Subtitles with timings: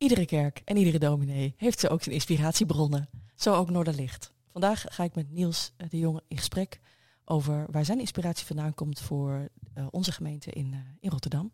[0.00, 3.08] iedere kerk en iedere dominee heeft ze ook zijn inspiratiebronnen.
[3.34, 4.32] Zo ook Noorderlicht.
[4.52, 6.80] Vandaag ga ik met Niels de Jonge in gesprek
[7.24, 9.48] over waar zijn inspiratie vandaan komt voor
[9.90, 11.52] onze gemeente in, in Rotterdam.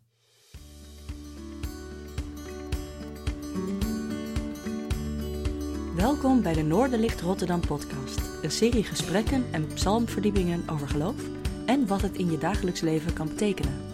[5.95, 8.19] Welkom bij de Noorderlicht Rotterdam podcast.
[8.41, 11.21] Een serie gesprekken en psalmverdiepingen over geloof
[11.65, 13.86] en wat het in je dagelijks leven kan betekenen.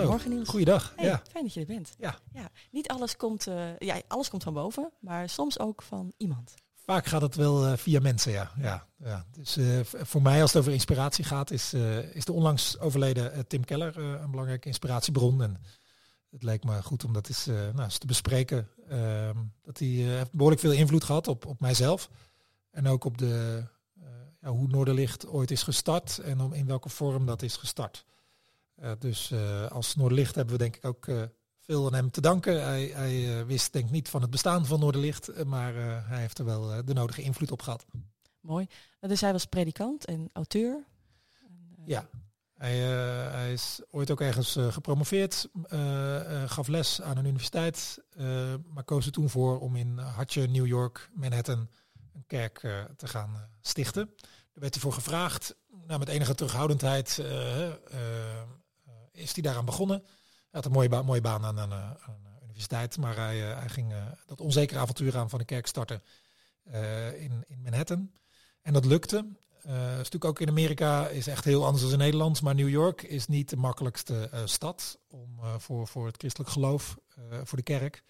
[0.00, 0.48] Goedemorgen Niels.
[0.48, 0.94] Goeiedag.
[0.96, 1.22] ja.
[1.30, 1.94] Fijn dat je er bent.
[1.98, 2.18] Ja.
[2.32, 6.54] ja niet alles komt, uh, ja, alles komt van boven, maar soms ook van iemand.
[6.74, 8.50] Vaak gaat het wel uh, via mensen, ja.
[8.58, 9.24] ja, ja.
[9.30, 11.74] Dus uh, voor mij als het over inspiratie gaat, is,
[12.12, 15.42] is de onlangs overleden Tim Keller een belangrijke inspiratiebron.
[15.42, 15.60] En
[16.30, 18.68] het leek me goed om dat eens, nou, eens te bespreken.
[18.88, 22.10] Ehm, dat hij heeft behoorlijk veel invloed gehad op, op mijzelf.
[22.70, 23.64] En ook op de,
[24.40, 28.04] ja, hoe Noorderlicht ooit is gestart en om in welke vorm dat is gestart.
[28.98, 29.32] Dus
[29.68, 31.06] als Noorderlicht hebben we denk ik ook
[31.58, 32.64] veel aan hem te danken.
[32.64, 35.74] Hij, hij wist denk ik niet van het bestaan van Noorderlicht, maar
[36.06, 37.86] hij heeft er wel de nodige invloed op gehad.
[38.40, 38.66] Mooi.
[39.00, 40.84] Dus hij was predikant en auteur.
[41.84, 42.08] Ja,
[42.54, 45.48] hij, hij, is ooit ook ergens gepromoveerd,
[46.46, 47.98] gaf les aan een universiteit,
[48.72, 51.68] maar koos er toen voor om in hartje New York, Manhattan,
[52.14, 52.58] een kerk
[52.96, 54.12] te gaan stichten.
[54.16, 55.54] Daar werd hij voor gevraagd.
[55.86, 57.22] Nou, met enige terughoudendheid
[59.20, 59.98] is hij daaraan begonnen.
[59.98, 60.08] Hij
[60.50, 61.96] had een mooie, mooie baan aan een,
[62.42, 63.92] universiteit, maar hij, hij ging
[64.26, 66.02] dat onzekere avontuur aan van de kerk starten
[67.18, 68.10] in, in Manhattan.
[68.62, 69.26] En dat lukte.
[69.66, 73.26] Uh, ook in Amerika is echt heel anders dan in Nederland, maar New York is
[73.26, 76.96] niet de makkelijkste stad om, voor, voor het christelijk geloof,
[77.44, 78.02] voor de kerk.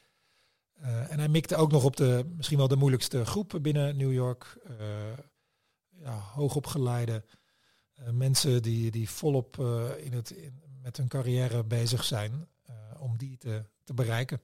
[0.80, 4.58] en hij mikte ook nog op de misschien wel de moeilijkste groepen binnen New York.
[5.90, 7.24] ja, hoogopgeleide
[8.10, 9.58] mensen die, die volop
[9.98, 12.48] in het, in, met hun carrière bezig zijn
[12.98, 14.40] om die te, te bereiken.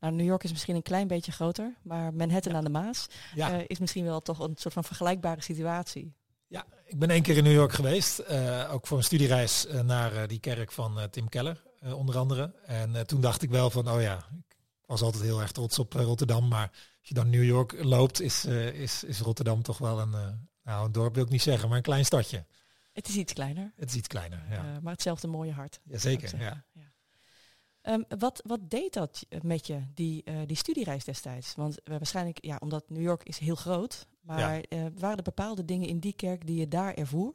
[0.00, 2.58] Nou, New York is misschien een klein beetje groter, maar Manhattan ja.
[2.58, 3.62] aan de Maas ja.
[3.66, 6.14] is misschien wel toch een soort van vergelijkbare situatie.
[6.46, 10.28] Ja, ik ben één keer in New York geweest, uh, ook voor een studiereis naar
[10.28, 12.54] die kerk van Tim Keller, onder andere.
[12.64, 14.56] En toen dacht ik wel van, oh ja, ik
[14.86, 18.44] was altijd heel erg trots op Rotterdam, maar als je dan New York loopt, is,
[18.44, 20.16] is, is Rotterdam toch wel een,
[20.62, 22.44] nou een dorp wil ik niet zeggen, maar een klein stadje.
[22.98, 23.72] Het is iets kleiner.
[23.76, 24.80] Het is iets kleiner, ja.
[24.82, 25.80] maar hetzelfde mooie hart.
[25.84, 26.64] Jazeker, ja.
[26.72, 26.92] ja.
[27.82, 31.54] Um, wat, wat deed dat met je, die, uh, die studiereis destijds?
[31.54, 34.62] Want uh, waarschijnlijk, ja, omdat New York is heel groot, maar ja.
[34.68, 37.34] uh, waren er bepaalde dingen in die kerk die je daar ervoer,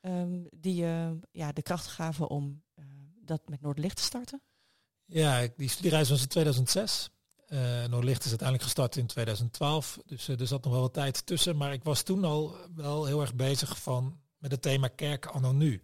[0.00, 2.62] um, die je ja, de kracht gaven om
[3.24, 4.40] dat met Noordlicht te starten?
[5.04, 7.10] Ja, die studiereis was in 2006.
[7.88, 11.56] Noordlicht is uiteindelijk gestart in 2012, dus er zat nog wel wat tijd tussen.
[11.56, 15.52] Maar ik was toen al wel heel erg bezig van, met het thema kerk anno
[15.52, 15.82] nu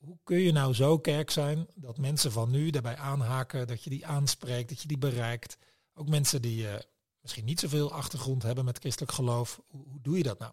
[0.00, 3.90] hoe kun je nou zo kerk zijn dat mensen van nu daarbij aanhaken, dat je
[3.90, 5.56] die aanspreekt, dat je die bereikt.
[5.94, 6.74] Ook mensen die uh,
[7.20, 9.60] misschien niet zoveel achtergrond hebben met christelijk geloof.
[9.66, 10.52] Hoe, doe je dat nou?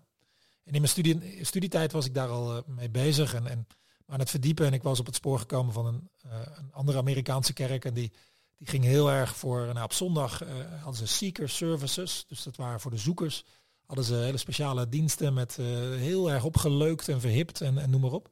[0.63, 3.67] En in mijn studie, studietijd was ik daar al uh, mee bezig en, en
[4.05, 4.65] aan het verdiepen.
[4.65, 7.85] En ik was op het spoor gekomen van een, uh, een andere Amerikaanse kerk.
[7.85, 8.11] En die,
[8.57, 10.39] die ging heel erg voor, nou op zondag
[10.81, 12.25] hadden ze seeker services.
[12.27, 13.43] Dus dat waren voor de zoekers.
[13.87, 15.55] Hadden ze hele speciale diensten met
[15.95, 18.29] heel erg opgeleukt en verhipt en, en noem maar op.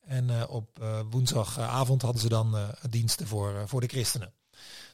[0.00, 4.32] En uh, op uh, woensdagavond hadden ze dan uh, diensten voor, voor de christenen.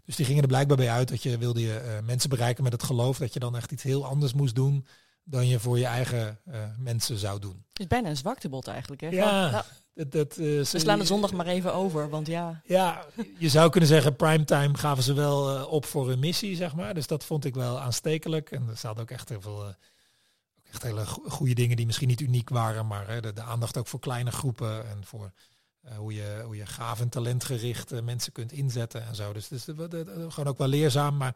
[0.05, 2.83] Dus die gingen er blijkbaar bij uit dat je wilde je mensen bereiken met het
[2.83, 4.87] geloof, dat je dan echt iets heel anders moest doen
[5.25, 6.41] dan je voor je eigen
[6.79, 7.65] mensen zou doen.
[7.69, 9.01] Het is bijna een zwaktebod eigenlijk.
[9.01, 9.09] Hè?
[9.09, 12.63] Ja, nou, dat, dat, we slaan de zondag maar even over, want ja.
[12.65, 13.07] Ja,
[13.39, 16.95] je zou kunnen zeggen, primetime gaven ze wel op voor een missie, zeg maar.
[16.95, 18.51] Dus dat vond ik wel aanstekelijk.
[18.51, 19.75] En er zaten ook echt heel veel
[20.71, 24.01] echt hele goede dingen die misschien niet uniek waren, maar hè, de, aandacht ook voor
[24.01, 25.33] kleine groepen en voor
[25.85, 29.33] uh, hoe, je, hoe je gaaf en talentgericht uh, mensen kunt inzetten en zo.
[29.33, 31.17] Dus, dus de, gewoon ook wel leerzaam.
[31.17, 31.35] Maar...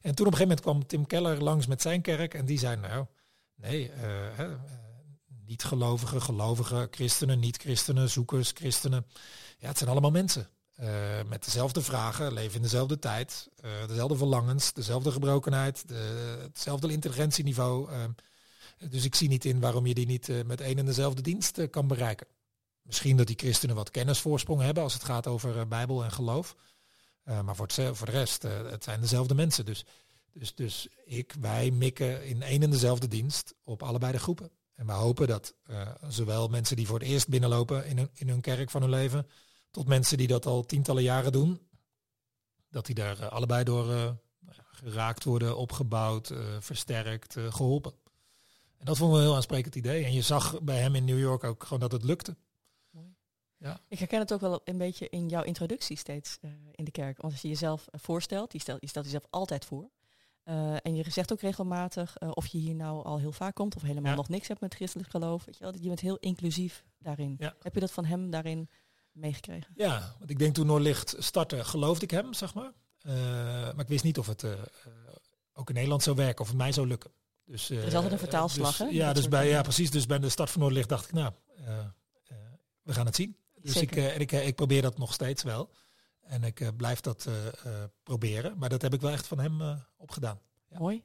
[0.00, 2.58] En toen op een gegeven moment kwam Tim Keller langs met zijn kerk en die
[2.58, 3.06] zei nou,
[3.54, 3.90] nee,
[5.46, 9.06] niet gelovigen, gelovigen, christenen, niet-christenen, zoekers, christenen.
[9.58, 10.48] Ja, het zijn allemaal mensen.
[11.28, 13.48] met dezelfde vragen, leven in dezelfde tijd,
[13.86, 17.88] dezelfde verlangens, dezelfde gebrokenheid, de, hetzelfde intelligentieniveau.
[18.78, 21.58] Dus ik zie niet in waarom je die niet uh, met één en dezelfde dienst
[21.58, 22.26] uh, kan bereiken.
[22.82, 26.56] Misschien dat die christenen wat kennisvoorsprong hebben als het gaat over uh, Bijbel en geloof.
[27.24, 29.64] maar voor, voor de rest, het zijn dezelfde mensen.
[29.64, 29.84] Dus,
[30.32, 34.50] dus, dus ik, wij mikken in één en dezelfde dienst op allebei de groepen.
[34.74, 35.54] En we hopen dat
[36.08, 39.26] zowel mensen die voor het eerst binnenlopen in in hun kerk van hun leven,
[39.70, 41.60] tot mensen die dat al tientallen jaren doen,
[42.70, 44.18] dat die daar allebei door
[44.72, 47.92] geraakt worden, opgebouwd, versterkt, geholpen.
[48.78, 50.04] En dat vonden we een heel aansprekend idee.
[50.04, 52.36] En je zag bij hem in New York ook gewoon dat het lukte.
[53.60, 53.80] Ja.
[53.88, 57.20] Ik herken het ook wel een beetje in jouw introductie steeds uh, in de kerk.
[57.20, 59.90] Want als je jezelf voorstelt, je stelt, je stelt jezelf altijd voor.
[60.44, 63.76] Uh, en je zegt ook regelmatig uh, of je hier nou al heel vaak komt
[63.76, 64.16] of helemaal Ja.
[64.16, 65.44] nog niks hebt met christelijk geloof.
[65.44, 65.74] Weet je, wel.
[65.80, 67.36] je bent heel inclusief daarin.
[67.38, 67.54] Ja.
[67.62, 68.68] Heb je dat van hem daarin
[69.12, 69.72] meegekregen?
[69.76, 72.72] Ja, want ik denk toen Noordlicht startte, geloofde ik hem, zeg maar.
[72.98, 74.58] Eh, maar ik wist niet of het eh, eh,
[75.52, 77.10] ook in Nederland zou werken, of het mij zou lukken.
[77.50, 79.90] Dus, Er is altijd een vertaalslag, dus, hè, Ja, dus bij, ja, precies.
[79.90, 81.86] Dus bij de start van Noordlicht dacht ik, nou, eh, eh,
[82.82, 83.36] we gaan het zien.
[83.62, 85.70] Dus ik, eh, ik, eh, ik probeer dat nog steeds wel.
[86.20, 88.58] En ik eh, blijf dat eh, eh, proberen.
[88.58, 90.40] Maar dat heb ik wel echt van hem eh, opgedaan.
[90.70, 90.78] ja.
[90.78, 91.02] Mooi.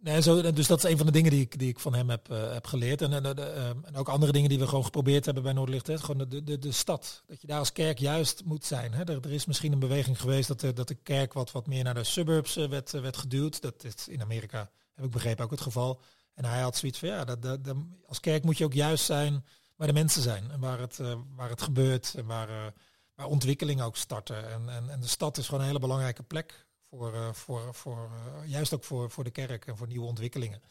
[0.00, 2.10] Nee, zo, dus dat is een van de dingen die ik, die ik van hem
[2.10, 3.02] heb, eh, heb geleerd.
[3.02, 5.86] En, en, eh, en ook andere dingen die we gewoon geprobeerd hebben bij Noordlicht.
[5.86, 5.98] Hè.
[5.98, 7.22] Gewoon de, de, de stad.
[7.26, 8.92] Dat je daar als kerk juist moet zijn.
[8.94, 9.04] Hè.
[9.04, 11.84] Er, er is misschien een beweging geweest dat de, dat de kerk wat, wat meer
[11.84, 13.60] naar de suburbs eh, werd, eh, werd geduwd.
[13.60, 16.00] Dat is in Amerika, heb ik begrepen, ook het geval.
[16.34, 17.76] En hij had zoiets van, ja, dat, dat,
[18.06, 19.44] als kerk moet je ook juist zijn
[19.76, 20.50] waar de mensen zijn.
[20.50, 22.14] En waar het, eh, waar het gebeurt.
[22.14, 22.72] En waar, eh,
[23.14, 24.50] waar ontwikkeling ook starten.
[24.50, 26.66] En, en, en de stad is gewoon een hele belangrijke plek.
[26.88, 28.10] Voor, eh, voor, voor,
[28.46, 30.62] juist ook voor, voor de kerk en voor nieuwe ontwikkelingen.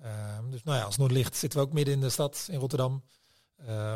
[0.00, 3.02] Ehm, dus nou ja, als Noordlicht zitten we ook midden in de stad in Rotterdam.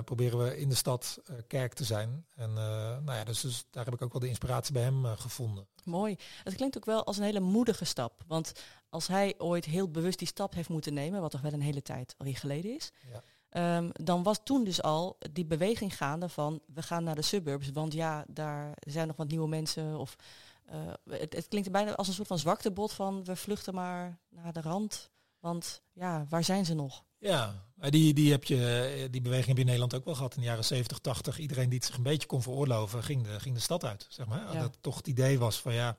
[0.05, 2.27] Proberen we in de stad kerk te zijn.
[2.35, 5.69] En nou ja, dus, dus daar heb ik ook wel de inspiratie bij hem gevonden.
[5.85, 6.17] Mooi.
[6.45, 8.23] Het klinkt ook wel als een hele moedige stap.
[8.27, 8.53] Want
[8.89, 11.83] als hij ooit heel bewust die stap heeft moeten nemen, wat toch wel een hele
[11.83, 13.23] tijd alweer geleden is, Ja.
[13.49, 17.71] ehm, dan was toen dus al die beweging gaande van we gaan naar de suburbs,
[17.71, 19.99] want ja, daar zijn nog wat nieuwe mensen.
[19.99, 20.17] Of
[20.65, 20.79] eh,
[21.11, 24.61] het, het klinkt bijna als een soort van zwaktebod van we vluchten maar naar de
[24.61, 25.11] rand.
[25.41, 27.05] Want ja, waar zijn ze nog?
[27.19, 30.35] Ja, die, die, heb je, eh, die beweging heb je in Nederland ook wel gehad
[30.35, 31.39] in de jaren 70, 80.
[31.39, 34.07] Iedereen die het zich een beetje kon veroorloven, ging de, ging de stad uit.
[34.09, 34.53] Zeg maar.
[34.53, 34.61] Ja.
[34.61, 35.97] Dat toch het idee was van ja,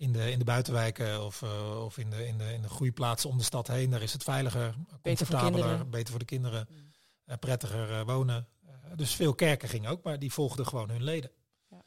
[0.00, 3.30] in de, in de buitenwijken of, eh, of in, de, in, de, in de groeiplaatsen
[3.30, 6.76] om de stad heen, daar is het veiliger, comfortabeler, beter voor de kinderen, Mm.
[7.24, 8.48] eh, prettiger eh, wonen.
[8.94, 11.30] Dus veel kerken gingen ook, maar die volgden gewoon hun leden.
[11.68, 11.82] Ja.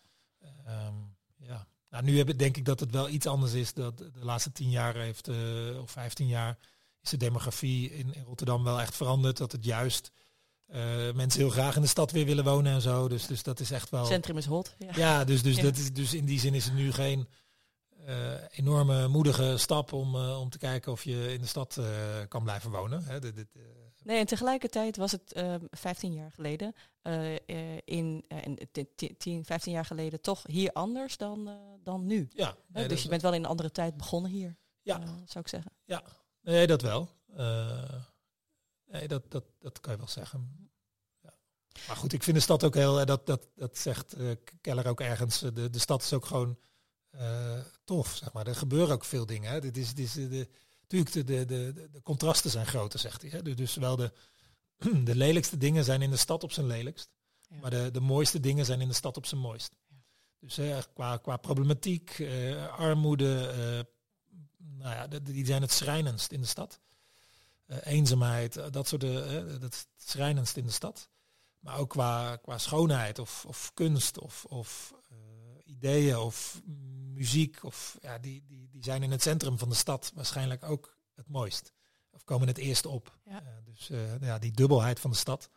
[0.65, 0.93] Ehm,
[1.37, 1.67] ja.
[1.89, 3.73] Nou, nu heb ik, denk ik dat het wel iets anders is.
[3.73, 5.29] Dat de laatste tien jaar heeft,
[5.81, 6.57] of vijftien jaar,
[7.01, 9.37] is de demografie in, in Rotterdam wel echt veranderd.
[9.37, 10.11] Dat het juist
[11.13, 13.07] mensen heel graag in de stad weer willen wonen en zo.
[13.07, 14.05] Dus, dus dat is echt wel.
[14.05, 14.75] Centrum is hot.
[14.77, 14.91] Ja.
[14.95, 15.61] Ja, dus, dus, Ja.
[15.61, 17.27] Dat is, dus in die zin is het nu geen
[18.49, 21.85] enorme moedige stap om, eh, om te kijken of je in de stad eh,
[22.27, 23.03] kan blijven wonen.
[23.03, 23.61] Hè, dit- dit, eh,
[24.03, 29.45] Nee, en tegelijkertijd was het ehm 15 jaar geleden, eh, eh, in, eh, t- 10,
[29.45, 32.27] 15 jaar geleden toch hier anders dan, eh, dan nu.
[32.31, 35.01] ja, nee, dus je bent wel in een andere tijd begonnen hier, Ja.
[35.01, 35.71] eh, zou ik zeggen.
[36.41, 37.09] nee, dat wel.
[37.35, 37.93] Eh,
[38.85, 40.69] nee, dat, dat, dat kan je wel zeggen.
[41.21, 41.33] Ja.
[41.87, 44.87] Maar goed, ik vind de stad ook heel, eh, dat, dat, dat zegt eh, Keller
[44.87, 46.55] ook ergens, eh, de, de stad is ook gewoon eh,
[47.83, 48.47] tof, zeg maar.
[48.47, 49.51] Er gebeuren ook veel dingen.
[49.51, 49.61] Hè.
[49.61, 50.47] Dit is, dit is de,
[50.81, 53.31] natuurlijk, de, de, de, de contrasten zijn groter, zegt hij.
[53.31, 53.55] Hè.
[53.55, 54.11] Dus, wel de,
[55.03, 57.09] de lelijkste dingen zijn in de stad op zijn lelijkst.
[57.49, 57.59] Ja.
[57.61, 59.75] Maar de, de mooiste dingen zijn in de stad op zijn mooist.
[59.87, 59.97] Ja.
[60.39, 63.93] Dus eh, qua, qua problematiek, eh, armoede, eh,
[64.57, 66.79] nou ja, die zijn het schrijnendst in de stad.
[67.65, 71.09] Eh, eenzaamheid, eh, dat soort, eh, eh, dat is het schrijnendst in de stad.
[71.59, 75.17] Maar ook qua, qua schoonheid of, of kunst of, of eh,
[75.65, 76.61] ideeën of
[77.23, 80.97] muziek, of, ja, die, die, die zijn in het centrum van de stad waarschijnlijk ook
[81.15, 81.73] het mooist.
[82.11, 83.17] Of komen het eerst op.
[83.25, 83.41] Ja.
[83.41, 85.49] Eh, dus eh, ja, die dubbelheid van de stad,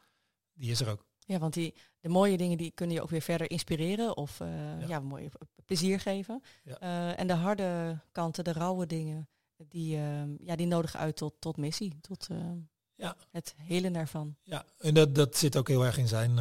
[0.52, 1.04] die is er ook.
[1.18, 4.80] Ja, want die, de mooie dingen die kunnen je ook weer verder inspireren of eh,
[4.80, 4.86] Ja.
[4.86, 5.00] ja.
[5.00, 5.28] mooi
[5.64, 6.42] plezier geven.
[6.64, 7.14] Ja.
[7.16, 11.56] En de harde kanten, de rauwe dingen, die, ehm, ja, die nodigen uit tot, tot
[11.56, 12.28] missie, tot
[12.94, 13.16] Ja.
[13.30, 14.36] het helen ervan.
[14.42, 16.38] Ja, en dat, dat zit ook heel erg in zijn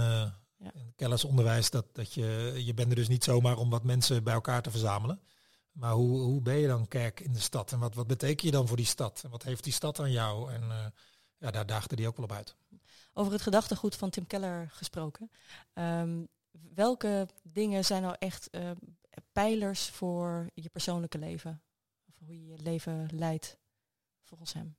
[0.73, 0.79] Ja.
[0.79, 1.69] in Kellers onderwijs.
[1.69, 4.71] Dat, dat je, je bent er dus niet zomaar om wat mensen bij elkaar te
[4.71, 5.21] verzamelen.
[5.71, 7.71] Maar hoe, hoe ben je dan kerk in de stad?
[7.71, 9.21] En wat, wat betekent je dan voor die stad?
[9.23, 10.51] En wat heeft die stad aan jou?
[10.53, 10.85] En eh,
[11.37, 12.55] ja, daar daagde die ook wel op uit.
[13.13, 15.31] Over het gedachtegoed van Tim Keller gesproken.
[15.73, 16.23] Ehm,
[16.73, 18.71] welke dingen zijn nou echt eh,
[19.31, 21.61] pijlers voor je persoonlijke leven?
[22.07, 23.57] Of hoe je je leven leidt
[24.23, 24.75] volgens hem?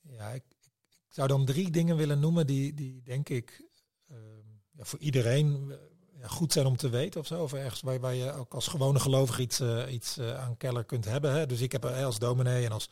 [0.00, 0.72] Ja, ik, ik,
[1.08, 3.64] zou dan drie dingen willen noemen die, die denk ik
[4.08, 4.37] ehm,
[4.78, 5.72] ja, voor iedereen
[6.20, 7.42] eh, goed zijn om te weten of zo.
[7.42, 10.84] Of ergens waar, waar je ook als gewone gelovige iets, eh, iets eh, aan Keller
[10.84, 11.32] kunt hebben.
[11.32, 11.46] Hè.
[11.46, 12.88] Dus ik heb als dominee en als,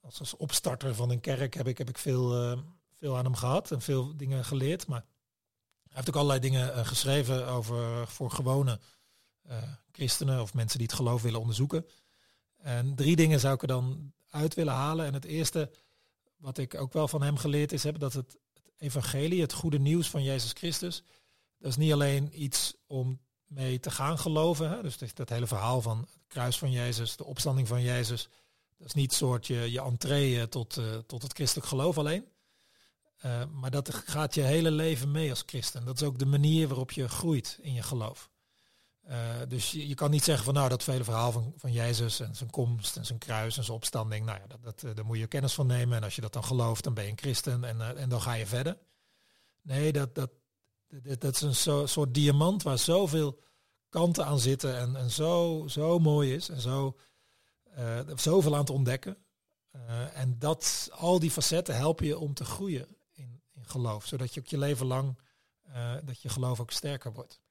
[0.00, 2.56] als, als opstarter van een kerk heb ik, heb ik veel,
[2.98, 4.86] veel aan hem gehad en veel dingen geleerd.
[4.86, 5.04] Maar
[5.82, 8.80] hij heeft ook allerlei dingen geschreven over voor gewone
[9.92, 11.86] christenen of mensen die het geloof willen onderzoeken.
[12.56, 15.06] En drie dingen zou ik er dan uit willen halen.
[15.06, 15.70] En het eerste
[16.36, 18.38] wat ik ook wel van hem geleerd is, hebben dat het
[18.78, 21.02] evangelie, het goede nieuws van Jezus Christus,
[21.58, 24.70] dat is niet alleen iets om mee te gaan geloven.
[24.70, 24.82] Hè?
[24.82, 28.28] Dus dat, hele verhaal van het kruis van Jezus, de opstanding van Jezus,
[28.78, 32.24] dat is niet soort je, entree eh, tot, eh, tot het christelijk geloof alleen.
[33.52, 35.84] maar dat gaat je hele leven mee als christen.
[35.84, 38.30] Dat is ook de manier waarop je groeit in je geloof.
[39.48, 42.50] Dus je, kan niet zeggen van nou dat vele verhaal van, van Jezus en zijn
[42.50, 44.26] komst en zijn kruis en zijn opstanding.
[44.26, 45.96] Nou ja, dat, dat, daar moet je kennis van nemen.
[45.96, 48.32] En als je dat dan gelooft, dan ben je een christen en, en dan ga
[48.32, 48.78] je verder.
[49.62, 50.30] Nee, dat, dat,
[50.88, 53.38] dat, dat is een zo, soort diamant waar zoveel
[53.88, 56.96] kanten aan zitten en, en zo, zo mooi is en zo,
[58.14, 59.16] zoveel aan te ontdekken.
[60.14, 64.40] En dat, al die facetten helpen je om te groeien in, in geloof, zodat je
[64.40, 65.18] ook je leven lang,
[66.04, 67.42] dat je geloof ook sterker wordt.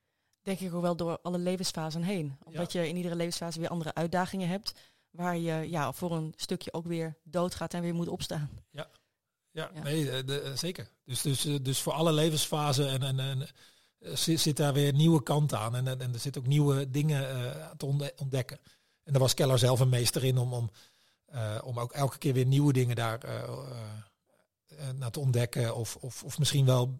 [0.44, 2.38] Denk ik ook wel door alle levensfasen heen.
[2.44, 4.74] Omdat je in iedere levensfase weer andere uitdagingen hebt,
[5.10, 8.50] waar je ja, voor een stukje ook weer doodgaat en weer moet opstaan.
[8.70, 8.90] Ja,
[9.52, 10.90] ja, nee, de, zeker.
[11.06, 13.48] Dus, dus, dus voor alle levensfasen en, en, en
[14.18, 15.76] zit daar weer nieuwe kanten aan.
[15.76, 17.86] En, en er zitten ook nieuwe dingen uh, te
[18.16, 18.60] ontdekken.
[19.04, 20.70] En daar was Keller zelf een meester in om, om,
[21.34, 25.76] uh, om ook elke keer weer nieuwe dingen daar uh, naar te ontdekken.
[25.76, 27.00] Of, of, of misschien wel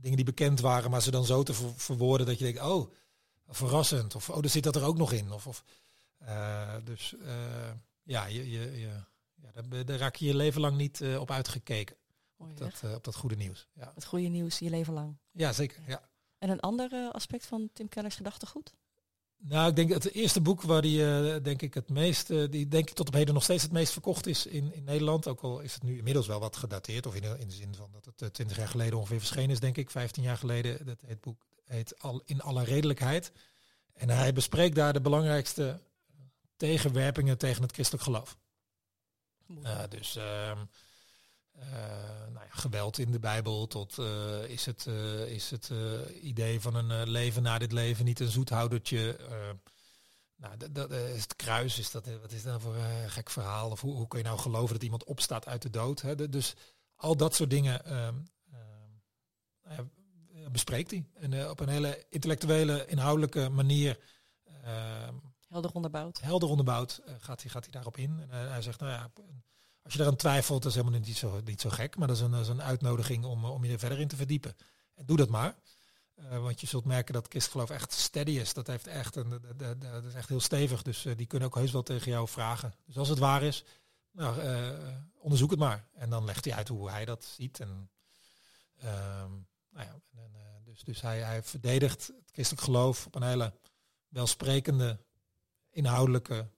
[0.00, 2.92] dingen die bekend waren, maar ze dan zo te ver verwoorden dat je denkt, oh,
[3.48, 4.14] verrassend.
[4.14, 5.32] Of oh, er zit dat er ook nog in.
[5.32, 5.64] Of, of
[6.84, 7.14] dus
[8.02, 9.02] ja, je, je, je,
[9.34, 11.96] ja daar, daar, raak je je leven lang niet op uitgekeken.
[12.36, 13.68] Op dat, op dat goede nieuws.
[13.74, 13.92] Ja.
[13.94, 15.16] Het goede nieuws je leven lang.
[15.32, 15.82] Ja, zeker.
[15.86, 16.08] Ja.
[16.38, 18.74] En een ander aspect van Tim Keller's gedachtegoed?
[19.40, 22.68] Nou, ik denk het eerste boek waar die uh, denk ik het meest, uh, die
[22.68, 25.26] denk ik tot op heden nog steeds het meest verkocht is in, in Nederland.
[25.26, 27.74] Ook al is het nu inmiddels wel wat gedateerd, of in, de, in de zin
[27.74, 30.86] van dat het twintig jaar geleden ongeveer verschenen is, denk ik, 15 jaar geleden.
[30.86, 33.32] Dat het boek heet al, In alle redelijkheid.
[33.94, 35.80] En hij bespreekt daar de belangrijkste
[36.56, 38.36] tegenwerpingen tegen het christelijk geloof.
[39.88, 40.62] dus ehm, uh,
[42.32, 45.70] nou ja, geweld in de Bijbel tot uh, is het, uh, is het
[46.22, 49.18] idee van een leven na dit leven niet een zoethoudertje.
[50.36, 51.78] nou, dat is het kruis.
[51.78, 53.70] Is dat, wat is dat nou voor een gek verhaal?
[53.70, 56.00] Of hoe, hoe kun je nou geloven dat iemand opstaat uit de dood?
[56.00, 56.28] Hè?
[56.28, 56.54] dus
[56.96, 58.14] al dat soort dingen ehm,
[59.62, 59.84] ehm,
[60.50, 61.04] bespreekt hij.
[61.14, 63.98] En op een hele intellectuele, inhoudelijke manier.
[64.62, 65.14] Ehm,
[65.48, 66.20] helder onderbouwd.
[66.20, 68.20] Helder onderbouwd gaat, hij, gaat hij daarop in.
[68.20, 69.10] En hij zegt, nou ja,
[69.88, 71.96] als je eraan twijfelt, dat is helemaal niet zo, niet zo gek.
[71.96, 74.56] Maar dat is een, uitnodiging om, om je er verder in te verdiepen.
[74.94, 75.56] En doe dat maar.
[76.18, 78.52] Uh, want je zult merken dat kistgeloof echt steady is.
[78.52, 79.40] Dat, heeft echt een,
[79.78, 80.82] dat, is echt heel stevig.
[80.82, 82.74] Dus uh, die kunnen ook heus wel tegen jou vragen.
[82.84, 83.64] Dus als het waar is,
[84.10, 84.40] nou,
[85.18, 85.88] onderzoek het maar.
[85.94, 87.60] En dan legt hij uit hoe hij dat ziet.
[87.60, 87.90] En,
[88.78, 89.30] ehm,
[89.70, 90.00] nou ja,
[90.64, 93.52] dus dus hij, hij verdedigt het christelijk geloof op een hele
[94.08, 94.98] welsprekende,
[95.70, 96.48] inhoudelijke,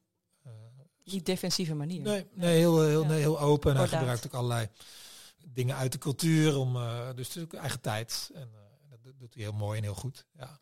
[1.13, 2.01] niet defensieve manier.
[2.01, 3.71] Nee, nee heel, heel, nee, heel open.
[3.71, 4.69] En hij gebruikt ook allerlei
[5.49, 6.57] dingen uit de cultuur.
[6.57, 8.31] Om, uh, dus het is ook eigen tijd.
[8.35, 10.27] En uh, dat doet hij heel mooi en heel goed.
[10.33, 10.61] Ja.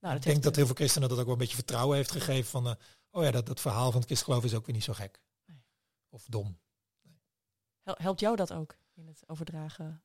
[0.00, 2.50] Nou, ik denk dat heel veel christenen dat ook wel een beetje vertrouwen heeft gegeven.
[2.50, 2.72] Van, uh,
[3.10, 5.22] oh ja, dat, dat verhaal van het christgeloof is ook weer niet zo gek.
[5.46, 5.64] Nee.
[6.08, 6.58] Of dom.
[7.02, 7.94] Nee.
[7.96, 10.02] Helpt jou dat ook in het overdragen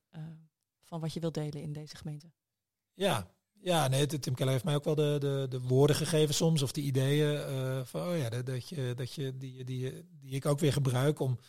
[0.84, 2.32] van wat je wilt delen in deze gemeente?
[2.94, 3.28] Ja,
[3.62, 6.72] ja, nee, Tim Keller heeft mij ook wel de, de, de woorden gegeven soms, of
[6.72, 10.46] de ideeën uh, van, oh ja, dat, dat, je, dat je, die, die, die ik
[10.46, 11.40] ook weer gebruik om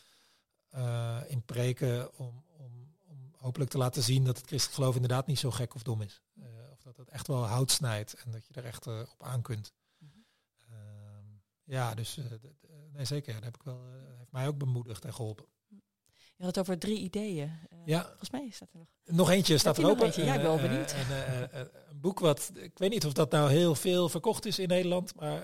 [0.75, 5.27] uh, in preken, om, om, om hopelijk te laten zien dat het christelijk geloof inderdaad
[5.27, 6.23] niet zo gek of dom is.
[6.39, 9.43] Uh, of dat het echt wel hout snijdt en dat je er echt op aan
[9.43, 9.73] kunt.
[9.99, 11.41] Mm -hmm.
[11.65, 12.19] ja, dus
[12.93, 13.81] nee, zeker, dat heb ik wel,
[14.17, 15.47] heeft mij ook bemoedigd en geholpen.
[16.39, 17.49] Je had het over drie ideeën.
[17.73, 18.05] Uh, ja.
[18.07, 18.89] Volgens mij staat er nog.
[19.05, 20.05] Nog eentje staat er open.
[20.05, 20.25] Eentje?
[20.25, 20.95] Ja, ik ben wel benieuwd.
[20.95, 21.41] Uh,
[21.91, 25.15] een boek wat, ik weet niet of dat nou heel veel verkocht is in Nederland,
[25.15, 25.43] maar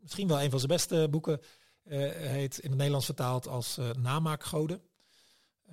[0.00, 1.40] misschien wel een van zijn beste boeken.
[1.84, 4.82] heet in het Nederlands vertaald als Namaakgoden.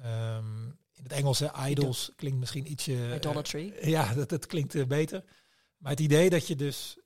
[0.06, 3.16] Um, in het Engels, hè, idols, klinkt misschien ietsje...
[3.16, 3.74] Idolatry.
[3.82, 5.24] ja, dat, dat klinkt beter.
[5.78, 6.98] Maar het idee dat je dus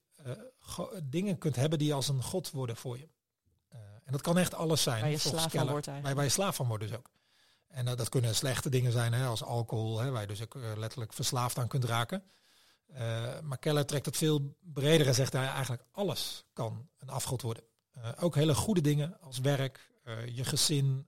[1.04, 3.08] dingen kunt hebben die als een god worden voor je.
[4.10, 5.02] En dat kan echt alles zijn.
[5.02, 6.16] Waar je slaaf van wordt eigenlijk.
[6.16, 7.10] Waar, je slaaf van wordt dus ook.
[7.68, 10.56] En uh, dat kunnen slechte dingen zijn, hè, als alcohol, hè, waar je dus ook
[10.56, 12.24] uh, letterlijk verslaafd aan kunt raken.
[12.92, 17.42] Uh, maar Keller trekt het veel breder en zegt daar eigenlijk alles kan een afgod
[17.42, 17.64] worden.
[18.20, 19.90] ook hele goede dingen als werk,
[20.34, 21.08] je gezin,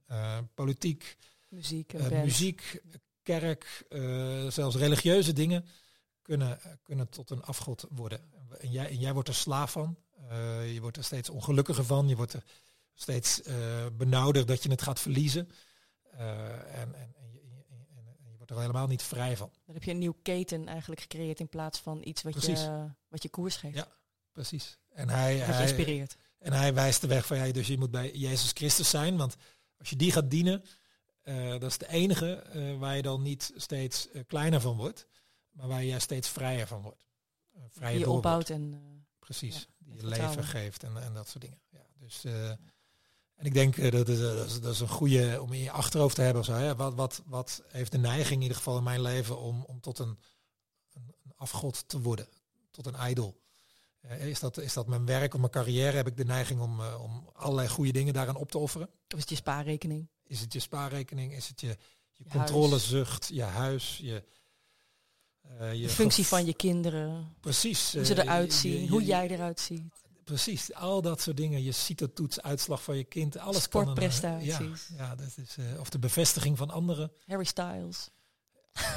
[0.54, 1.18] politiek,
[1.50, 2.82] muziek, muziek
[3.24, 3.86] kerk,
[4.50, 5.66] zelfs religieuze dingen
[6.22, 8.20] kunnen, kunnen tot een afgod worden.
[8.60, 9.98] En jij, en jij wordt er slaaf van.
[10.74, 12.08] je wordt er steeds ongelukkiger van.
[12.08, 12.44] Je wordt er
[12.94, 13.56] steeds uh,
[13.94, 15.50] benauwder dat je het gaat verliezen.
[16.14, 17.86] Uh, en, en, en, je, en,
[18.24, 19.52] je, wordt er helemaal niet vrij van.
[19.66, 23.24] Dan heb je een nieuw keten eigenlijk gecreëerd in plaats van iets wat, je, wat
[23.24, 23.76] je koers geeft.
[23.76, 23.88] Ja,
[24.32, 24.78] precies.
[24.90, 26.16] En hij, hij inspireert.
[26.38, 29.18] En hij wijst de weg van, ja, dus je moet bij Jezus Christus zijn.
[29.18, 29.36] Want
[29.78, 30.64] als je die gaat dienen,
[31.24, 32.44] uh, dat is de enige
[32.80, 35.08] waar je dan niet steeds kleiner van wordt.
[35.52, 37.08] Maar waar je steeds vrijer van wordt.
[37.70, 38.90] vrije die je opbouwt en...
[39.20, 41.62] Precies, die je leven geeft en, en dat soort dingen.
[41.70, 42.24] Ja, dus...
[43.42, 46.16] En ik denk dat, is, dat, is, dat is een goede om in je achterhoofd
[46.16, 46.44] te hebben.
[46.44, 46.76] Zo, hè?
[46.76, 50.00] Wat, wat, wat heeft de neiging in ieder geval in mijn leven om, om tot
[50.00, 50.20] een,
[50.94, 52.28] een, afgod te worden,
[52.72, 53.42] tot een idol?
[54.06, 55.96] Uh, is, dat, is dat mijn werk of mijn carrière?
[55.96, 58.88] Heb ik de neiging om, uh, om allerlei goede dingen daaraan op te offeren?
[58.88, 60.08] Of is het je spaarrekening?
[60.24, 61.34] Is het je spaarrekening?
[61.36, 61.78] Is het je, je,
[62.12, 64.24] je controlezucht, je huis, je,
[65.62, 67.36] uh, je de functie van je kinderen.
[67.40, 67.94] Precies.
[67.94, 70.02] Hoe ze eruit zien, hoe jij eruit ziet.
[70.32, 71.64] Precies, al dat soort dingen.
[71.64, 74.58] Je ziet de toets, uitslag van je kind, alles Sportprestaties.
[74.58, 77.12] Kan ja, ja, dat is, uh, of de bevestiging van anderen.
[77.26, 78.10] Harry Styles.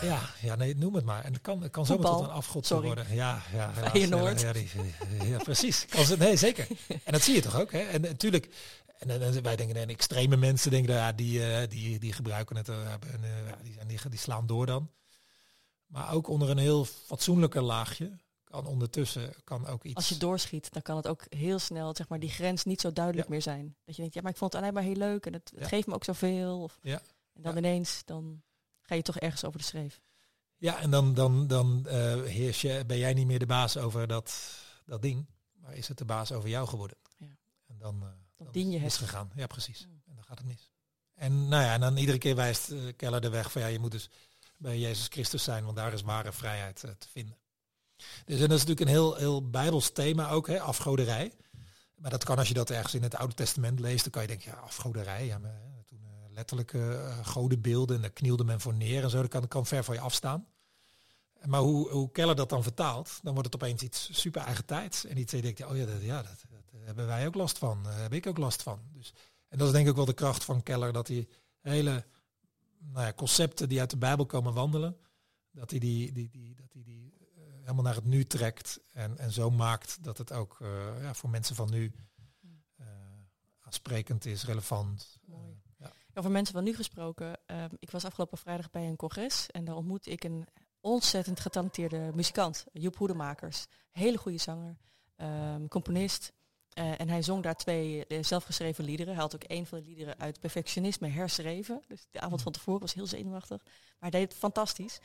[0.00, 1.24] Ja, ja, nee, noem het maar.
[1.24, 3.14] En het kan, het kan zomaar tot een afgod worden.
[3.14, 4.40] Ja, ja, Feyenoord.
[4.40, 5.86] Ja, ja, ja, precies.
[5.86, 6.66] Kan ze, nee, zeker.
[7.04, 7.72] En dat zie je toch ook.
[7.72, 7.78] Hè?
[7.78, 8.48] En natuurlijk,
[8.98, 13.20] en, wij denken, en extreme mensen denken, ja, die, uh, die, die gebruiken het, en,
[13.62, 14.90] die, die, die slaan door dan.
[15.86, 18.22] Maar ook onder een heel fatsoenlijker laagje
[18.54, 19.94] kan ondertussen kan ook iets.
[19.94, 22.92] Als je doorschiet, dan kan het ook heel snel, zeg maar, die grens niet zo
[22.92, 23.76] duidelijk meer zijn.
[23.84, 25.66] Dat je denkt, ja, maar ik vond het alleen maar heel leuk en het, het
[25.66, 26.62] geeft me ook zoveel.
[26.62, 27.02] Of, ja.
[27.32, 28.42] En dan ineens, dan
[28.82, 30.00] ga je toch ergens over de schreef.
[30.56, 34.06] Ja, en dan, dan, dan uh, heers je, ben jij niet meer de baas over
[34.06, 34.34] dat,
[34.84, 36.96] dat ding, maar is het de baas over jou geworden.
[37.16, 37.36] Ja.
[37.66, 38.94] En dan, uh, dan, dien je is het.
[38.94, 39.30] gegaan.
[39.34, 39.88] Ja, precies.
[40.06, 40.72] En dan gaat het mis.
[41.14, 43.78] En nou ja, en dan iedere keer wijst uh, Keller de weg van ja, je
[43.78, 44.10] moet dus
[44.56, 47.36] bij Jezus Christus zijn, want daar is ware vrijheid te vinden.
[48.24, 51.32] Dus en dat is natuurlijk een heel, heel bijbels thema ook, hè, afgoderij.
[51.94, 54.28] Maar dat kan als je dat ergens in het Oude Testament leest, dan kan je
[54.28, 55.26] denken, ja, afgoderij.
[55.26, 59.20] Ja, maar, toen uh, letterlijk uh, godenbeelden en daar knielde men voor neer en zo,
[59.20, 60.46] dat kan, kan ver van je afstaan.
[61.44, 65.04] Maar hoe, hoe Keller dat dan vertaalt, dan wordt het opeens iets super eigen tijds.
[65.04, 67.86] En iets denkt, oh ja, dat, dat, dat hebben wij ook last van.
[67.86, 68.80] Heb ik ook last van.
[68.92, 69.12] Dus,
[69.48, 71.28] en dat is denk ik ook wel de kracht van Keller, dat hij
[71.60, 72.04] hele
[72.78, 74.96] nou ja, concepten die uit de Bijbel komen wandelen,
[75.50, 77.03] dat hij die, die, die, dat hij die
[77.64, 81.30] helemaal naar het nu trekt en, en zo maakt dat het ook uh, ja, voor
[81.30, 81.92] mensen van nu
[82.80, 82.86] uh,
[83.60, 85.18] aansprekend is, relevant.
[85.24, 85.50] Mooi.
[85.50, 85.92] Uh, ja.
[86.14, 87.40] Over mensen van nu gesproken,
[87.78, 90.46] ik was afgelopen vrijdag bij een congres en daar ontmoette ik een
[90.80, 93.66] ontzettend getalenteerde muzikant, Joep Hoedemakers.
[93.90, 94.76] Hele goede zanger,
[95.16, 96.32] um, componist.
[96.74, 99.12] en hij zong daar twee zelfgeschreven liederen.
[99.12, 101.82] Hij had ook een van de liederen uit Perfectionisme herschreven.
[101.86, 103.62] Dus de avond van tevoren was heel zenuwachtig.
[103.64, 105.00] Maar hij deed het fantastisch.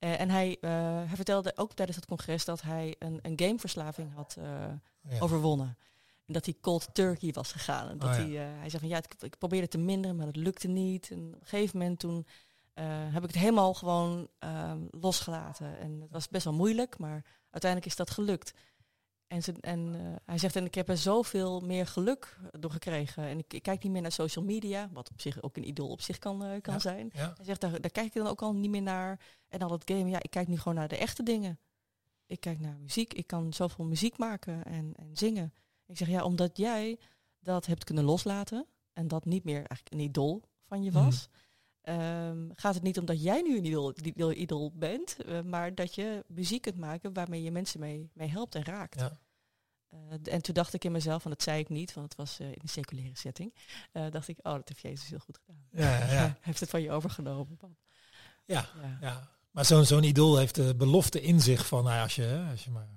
[0.00, 0.70] Uh, en hij, uh,
[1.06, 4.44] hij vertelde ook tijdens het congres dat hij een, een gameverslaving had uh,
[5.08, 5.18] ja.
[5.18, 5.76] overwonnen.
[6.26, 7.88] En dat hij cold turkey was gegaan.
[7.88, 8.22] En dat oh, ja.
[8.22, 11.10] hij, hij zei van ja, ik, ik, probeerde te minderen, maar dat lukte niet.
[11.10, 12.26] En op een gegeven moment toen
[13.12, 14.28] heb ik het helemaal gewoon
[14.90, 15.78] losgelaten.
[15.78, 18.54] En het was best wel moeilijk, maar uiteindelijk is dat gelukt.
[19.26, 23.24] En, ze, en uh, hij zegt, en ik heb er zoveel meer geluk door gekregen.
[23.24, 25.88] En ik, ik, kijk niet meer naar social media, wat op zich ook een idool
[25.88, 27.10] op zich kan, uh, kan ja, zijn.
[27.12, 27.32] Ja.
[27.36, 29.20] Hij zegt, daar, daar kijk ik dan ook al niet meer naar.
[29.48, 31.58] En al dat game, ja, ik kijk nu gewoon naar de echte dingen.
[32.26, 35.54] Ik kijk naar muziek, ik kan zoveel muziek maken en, en zingen.
[35.86, 36.98] Ik zeg, ja, omdat jij
[37.40, 41.28] dat hebt kunnen loslaten en dat niet meer eigenlijk een idool van je was.
[41.28, 41.45] Mm.
[41.88, 45.94] Um, gaat het niet omdat jij nu een idool, idool, idool bent, uh, maar dat
[45.94, 49.00] je muziek kunt maken waarmee je mensen mee, mee helpt en raakt.
[49.00, 49.20] Ja.
[49.92, 52.40] Uh, en toen dacht ik in mezelf, en dat zei ik niet, want het was
[52.40, 53.54] uh, in een seculiere setting,
[54.10, 55.66] dacht ik, oh, dat heeft Jezus heel goed gedaan.
[55.70, 56.36] Ja, ja, ja.
[56.40, 57.58] heeft het van je overgenomen.
[58.44, 58.98] Ja, ja.
[59.00, 59.30] ja.
[59.50, 62.70] maar zo'n zo'n idool heeft de belofte in zich van, nou, als, je, als je
[62.70, 62.88] maar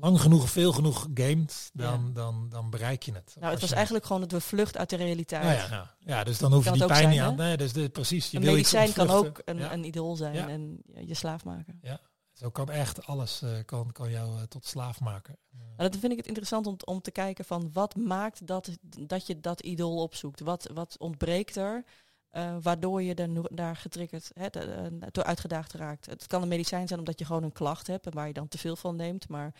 [0.00, 3.36] lang genoeg veel genoeg gamet, dan, dan, dan bereik je het.
[3.40, 5.42] Nou, het was eigenlijk gewoon de vlucht uit de realiteit.
[5.42, 5.94] Nou ja, ja.
[5.98, 7.36] ja, dus dan hoef je die pijn zijn, niet aan.
[7.36, 8.30] Nee, dus de, precies.
[8.30, 9.72] Je Een wil medicijn kan ook een, Ja.
[9.72, 10.48] een idool zijn Ja.
[10.48, 11.78] en je, slaaf maken.
[11.82, 12.00] Ja,
[12.32, 15.38] zo kan echt alles eh, kan, kan jou eh, tot slaaf maken.
[15.76, 19.26] Maar dat vind ik het interessant om, om te kijken van wat maakt dat, dat
[19.26, 20.40] je dat idool opzoekt.
[20.40, 21.84] Wat, wat ontbreekt er,
[22.30, 26.06] eh, waardoor je no- daar getriggerd, de- eh, door uitgedaagd raakt.
[26.06, 28.48] Het kan een medicijn zijn omdat je gewoon een klacht hebt en waar je dan
[28.48, 29.28] te veel van neemt.
[29.28, 29.54] Maar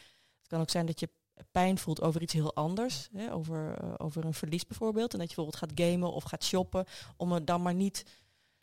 [0.54, 1.08] kan ook zijn dat je
[1.50, 3.08] pijn voelt over iets heel anders.
[3.12, 5.12] Hè, over, eh, over een verlies bijvoorbeeld.
[5.12, 6.84] En dat je bijvoorbeeld gaat gamen of gaat shoppen
[7.16, 8.04] om er dan maar niet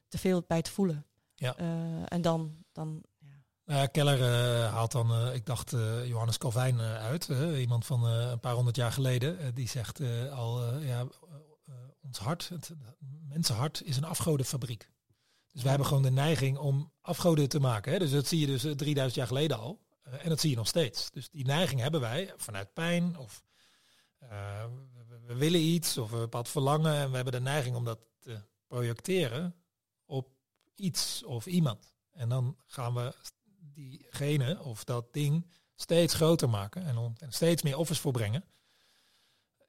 [0.08, 1.06] te veel bij te voelen.
[1.36, 1.56] Ja.
[1.56, 1.65] Eh,
[2.06, 3.43] en dan, dan ja.
[3.65, 5.71] Nou ja, Keller eh, haalt dan, ik dacht,
[6.06, 7.27] Johannes Calvijn uit.
[7.58, 9.56] iemand van een paar honderd jaar geleden.
[9.56, 10.01] die zegt
[10.32, 11.08] al, ja,
[12.01, 12.71] ons hart, het
[13.27, 14.89] mensenhart is een afgodenfabriek.
[15.51, 17.91] Dus wij hebben gewoon de neiging om afgoden te maken.
[17.91, 17.99] Hè?
[17.99, 19.80] Dus dat zie je dus eh, 3000 jaar geleden al.
[20.02, 21.12] Eh, en dat zie je nog steeds.
[21.12, 23.44] Dus die neiging hebben wij vanuit pijn of
[24.18, 26.94] eh, we, we- we willen iets of een bepaald verlangen.
[26.96, 29.56] En we hebben de neiging om dat te projecteren
[30.06, 30.30] op
[30.76, 31.94] iets of iemand.
[32.12, 33.14] En dan gaan we
[33.60, 38.46] diegene of dat ding steeds groter maken en, steeds meer offers voorbrengen.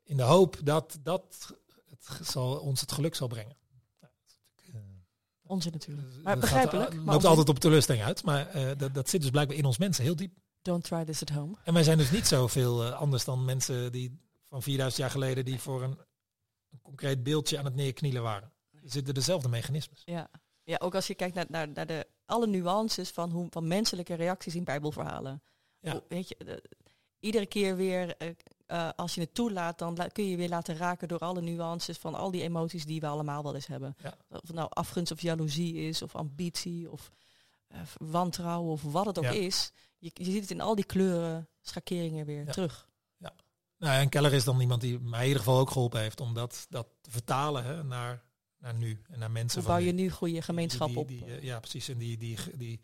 [0.03, 1.55] In de hoop dat dat
[1.89, 3.57] het zal, ons het geluk zal brengen.
[4.01, 6.09] Nou, dat is natuurlijk, eh, onzin natuurlijk.
[6.13, 6.95] dat Maar gaat- begrijpelijk.
[6.95, 7.29] loopt onzin.
[7.29, 10.17] altijd op teleurstelling uit, maar eh, dat, dat zit dus blijkbaar in ons mensen heel
[10.17, 10.33] diep.
[10.63, 11.57] Don't try this at home.
[11.65, 15.45] En wij zijn dus niet zoveel eh, anders dan mensen die van 4000 jaar geleden
[15.45, 15.99] die voor een
[16.71, 18.53] een concreet beeldje aan het neerknielen waren.
[18.71, 20.03] Er zitten dezelfde mechanismes.
[20.05, 20.31] Ja.
[20.65, 24.15] ja, ook als je kijkt naar, naar, naar de, alle nuances van, hoe, van menselijke
[24.15, 25.43] reacties in bijbelverhalen.
[25.81, 26.01] Ja.
[26.09, 26.63] Weet je, de-
[27.21, 28.29] iedere keer weer, eh,
[28.73, 31.41] eh, als je het toelaat, dan la- kun je je weer laten raken door alle
[31.41, 33.95] nuances van al die emoties die we allemaal wel eens hebben.
[34.03, 34.15] Ja.
[34.29, 37.11] Of het nou afgunst of jaloezie is, of ambitie, of
[37.69, 39.31] eh, wantrouwen, of wat het ook Ja.
[39.31, 39.73] is.
[39.99, 42.53] Je, je ziet het in al die kleuren, schakeringen weer Ja.
[42.53, 42.91] terug.
[43.79, 46.35] Nou, en Keller is dan iemand die mij in ieder geval ook geholpen heeft om
[46.35, 48.23] dat, dat te vertalen hè, naar,
[48.59, 49.59] naar nu en naar mensen.
[49.61, 50.11] Hoe bouw je nu.
[50.11, 51.09] goede gemeenschap Die- op?
[51.09, 51.89] die- die, eh, ja, precies.
[51.89, 52.81] En die, die, die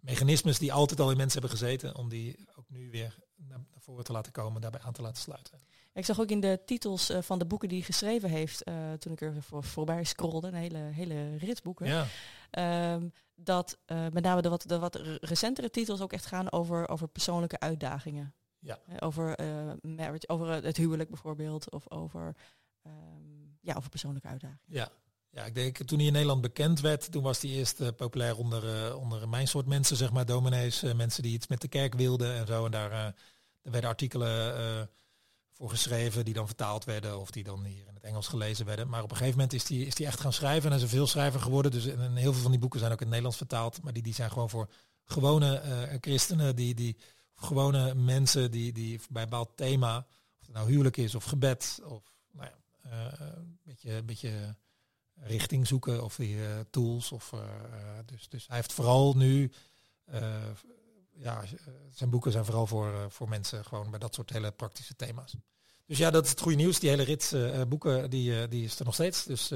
[0.00, 3.18] mechanismes die altijd al in mensen hebben gezeten, om die ook nu weer
[3.48, 5.60] naar, voren te laten komen, daarbij aan te laten sluiten.
[5.94, 8.92] Ik zag ook in de titels eh, van de boeken die hij geschreven heeft, eh,
[8.92, 12.06] toen ik er voor, voorbij scrolde, een hele, hele rits boeken, Ja,
[12.50, 16.52] ehm, dat eh, met name de wat, de wat re- recentere titels ook echt gaan
[16.52, 18.34] over, over persoonlijke uitdagingen.
[18.58, 18.78] Ja.
[18.98, 19.36] Over
[19.80, 22.36] marriage, over het huwelijk bijvoorbeeld, of over,
[22.82, 22.92] ehm,
[23.60, 24.64] ja, over persoonlijke uitdagingen.
[24.66, 24.90] ja.
[25.34, 28.96] Ja, ik denk toen hij in Nederland bekend werd, toen was hij eerst populair onder,
[28.96, 32.46] onder mijn soort mensen, zeg maar, dominees, mensen die iets met de kerk wilden en
[32.46, 32.64] zo.
[32.64, 33.14] En daar,
[33.62, 34.86] daar werden artikelen eh,
[35.50, 38.88] voor geschreven die dan vertaald werden of die dan hier in het Engels gelezen werden.
[38.88, 40.88] Maar op een gegeven moment is hij is die echt gaan schrijven en is een
[40.88, 41.70] veelschrijver geworden.
[41.70, 44.02] Dus en, heel veel van die boeken zijn ook in het Nederlands vertaald, maar die,
[44.02, 44.70] die zijn gewoon voor
[45.04, 46.96] gewone eh, christenen, die, die,
[47.34, 50.06] gewone mensen die, die bij bepaald thema,
[50.40, 54.56] of het nou huwelijk is of gebed of nou ja, eh, een beetje, een beetje
[55.14, 56.38] richting zoeken of die
[56.70, 57.12] tools.
[57.12, 57.34] Of,
[58.06, 59.52] dus, dus hij heeft vooral nu,
[61.22, 61.48] ja, eh,
[61.90, 65.34] zijn boeken zijn vooral voor, eh, voor mensen gewoon bij dat soort hele praktische thema's.
[65.86, 66.78] Dus ja, dat is het goede nieuws.
[66.78, 69.24] Die hele rits eh, boeken, die, die is er nog steeds.
[69.24, 69.48] Dus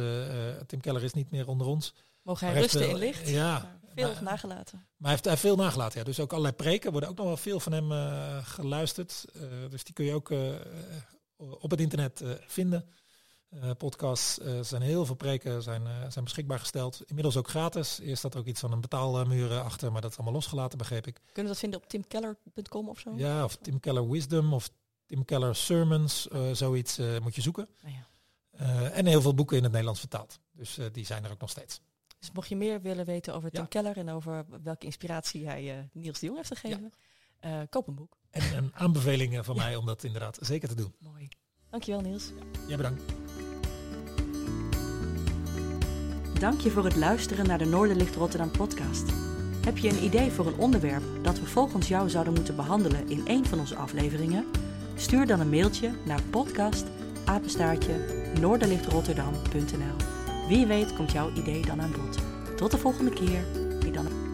[0.66, 1.94] Tim Keller is niet meer onder ons.
[2.22, 3.28] Mogen hij heeft rusten in licht?
[3.28, 4.78] ja, veel maar- nagelaten.
[4.78, 5.98] Maar hij heeft, hij heeft veel nagelaten.
[5.98, 6.04] Ja.
[6.04, 7.90] Dus ook allerlei preken worden ook nog wel veel van hem
[8.44, 9.24] geluisterd.
[9.70, 10.30] Dus die kun je ook
[11.38, 12.88] op het internet vinden.
[13.50, 17.02] Eh, podcasts eh, zijn heel veel preken zijn, eh, zijn beschikbaar gesteld.
[17.06, 17.98] Inmiddels ook gratis.
[18.00, 21.14] Eerst er ook iets van een betaalmuur achter, maar dat is allemaal losgelaten, begreep ik.
[21.14, 23.12] Kunnen we dat vinden op timkeller.com of zo?
[23.16, 24.70] Ja, of Tim Keller Wisdom of
[25.06, 27.68] Tim Keller Sermons, zoiets moet je zoeken.
[27.82, 28.90] Nou ja.
[28.90, 30.38] En heel veel boeken in het Nederlands vertaald.
[30.52, 31.80] Dus die zijn er ook nog steeds.
[32.18, 33.66] Dus mocht je meer willen weten over Tim Ja.
[33.66, 36.92] Keller en over welke inspiratie hij Niels de Jong heeft gegeven,
[37.40, 38.16] eh, koop een boek.
[38.30, 39.62] En een aanbeveling van Ja.
[39.62, 40.94] mij om dat inderdaad zeker te doen.
[40.98, 41.28] Mooi.
[41.70, 42.30] Dankjewel Niels.
[42.66, 43.02] Jij bedankt.
[46.38, 49.12] Dank je voor het luisteren naar de Noorderlicht Rotterdam podcast.
[49.64, 53.22] Heb je een idee voor een onderwerp dat we volgens jou zouden moeten behandelen in
[53.24, 54.44] een van onze afleveringen?
[54.94, 56.84] Stuur dan een mailtje naar podcast
[58.40, 59.96] noorderlichtrotterdam.nl.
[60.48, 62.18] Wie weet komt jouw idee dan aan bod.
[62.56, 63.44] Tot de volgende keer.
[63.80, 64.25] Wie dan.